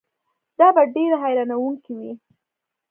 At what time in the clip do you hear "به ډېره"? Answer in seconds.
0.75-1.17